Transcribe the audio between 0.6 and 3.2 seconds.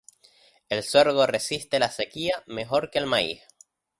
El sorgo resiste la sequía mejor que el